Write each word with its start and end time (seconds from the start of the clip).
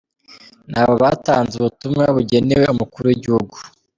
Ni 0.71 0.81
bo 0.85 0.93
batanze 1.03 1.53
ubutumwa 1.57 2.03
bugenewe 2.15 2.65
umukuru 2.73 3.05
w’igihugu. 3.07 3.55